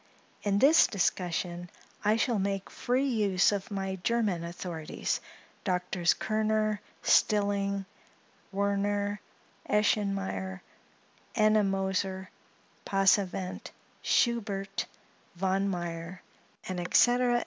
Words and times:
In 0.41 0.57
this 0.57 0.87
discussion, 0.87 1.69
I 2.03 2.15
shall 2.15 2.39
make 2.39 2.71
free 2.71 3.07
use 3.07 3.51
of 3.51 3.69
my 3.69 3.97
German 3.97 4.43
authorities, 4.43 5.21
Doctors 5.63 6.15
Kerner, 6.15 6.81
Stilling, 7.03 7.85
Werner, 8.51 9.21
Eschenmayer, 9.69 10.61
Ennemoser, 11.35 12.29
Passavent, 12.83 13.69
Schubert, 14.01 14.87
Von 15.35 15.69
Meyer, 15.69 16.23
&c., 16.63 16.85
&c. 16.95 17.39